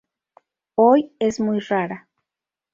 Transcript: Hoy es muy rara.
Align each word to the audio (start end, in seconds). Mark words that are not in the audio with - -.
Hoy 0.73 1.11
es 1.19 1.39
muy 1.39 1.59
rara. 1.59 2.07